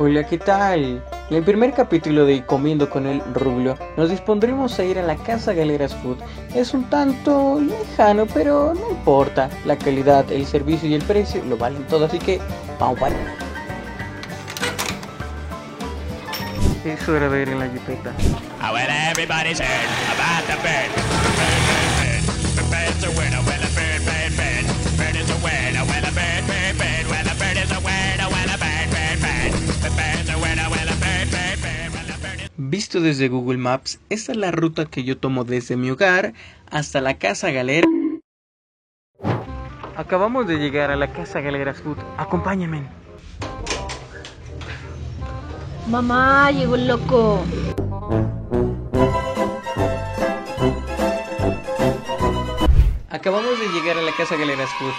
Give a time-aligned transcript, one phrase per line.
[0.00, 1.02] Hola, ¿qué tal?
[1.28, 5.16] En el primer capítulo de Comiendo con el Rubio, nos dispondremos a ir a la
[5.16, 6.18] casa Galeras Food.
[6.54, 9.50] Es un tanto lejano, pero no importa.
[9.64, 12.40] La calidad, el servicio y el precio lo valen todo, así que
[12.78, 13.34] vamos para allá.
[16.84, 18.12] Eso era ver en la jipeta.
[18.62, 20.58] Oh, about the.
[32.60, 36.32] Visto desde Google Maps, esta es la ruta que yo tomo desde mi hogar
[36.68, 37.86] hasta la casa Galera.
[39.94, 41.98] Acabamos de llegar a la casa Galeras Food.
[42.16, 42.82] Acompáñame.
[45.86, 47.44] Mamá, llegó el loco.
[53.08, 54.94] Acabamos de llegar a la casa Galeras Food.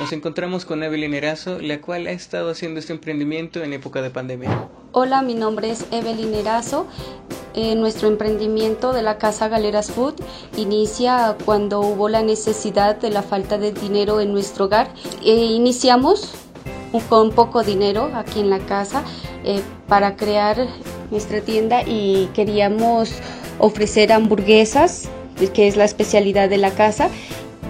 [0.00, 4.10] Nos encontramos con Evelyn Erazo, la cual ha estado haciendo este emprendimiento en época de
[4.10, 4.68] pandemia.
[4.96, 6.86] Hola, mi nombre es Evelyn Erazo.
[7.54, 10.14] Eh, nuestro emprendimiento de la Casa Galeras Food
[10.56, 14.88] inicia cuando hubo la necesidad de la falta de dinero en nuestro hogar.
[15.24, 16.34] Eh, iniciamos
[17.08, 19.02] con poco dinero aquí en la casa
[19.42, 20.64] eh, para crear
[21.10, 23.14] nuestra tienda y queríamos
[23.58, 25.08] ofrecer hamburguesas,
[25.54, 27.08] que es la especialidad de la casa,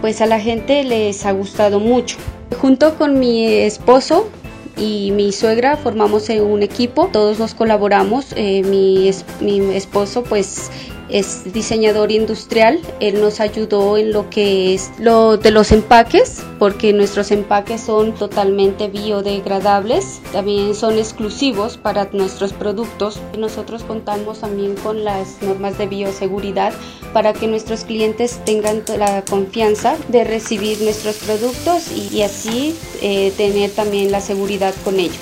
[0.03, 2.19] pues a la gente les ha gustado mucho.
[2.61, 4.29] Junto con mi esposo
[4.77, 10.71] y mi suegra formamos un equipo, todos nos colaboramos, eh, mi, mi esposo pues
[11.09, 16.93] es diseñador industrial, él nos ayudó en lo que es lo de los empaques, porque
[16.93, 23.21] nuestros empaques son totalmente biodegradables, también son exclusivos para nuestros productos.
[23.39, 26.73] Nosotros contamos también con las normas de bioseguridad
[27.13, 33.71] para que nuestros clientes tengan la confianza de recibir nuestros productos y, así eh, tener
[33.71, 35.19] también la seguridad con ellos.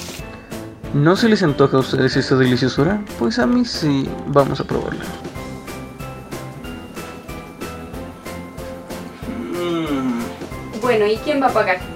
[0.94, 3.02] ¿No se les antoja a ustedes esta deliciosura?
[3.18, 5.04] Pues a mí sí, vamos a probarla.
[10.80, 11.91] Bueno, ¿y quién va a pagar?